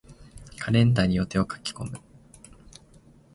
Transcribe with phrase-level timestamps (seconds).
[0.57, 1.99] カレンダーに予定を書き込む。